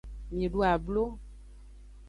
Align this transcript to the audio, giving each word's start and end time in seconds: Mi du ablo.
Mi 0.37 0.49
du 0.55 0.63
ablo. 0.71 1.05